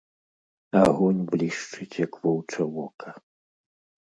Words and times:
Агонь 0.81 1.19
блішчыць, 1.33 1.99
як 2.05 2.11
воўча 2.25 2.61
вока 2.79 3.09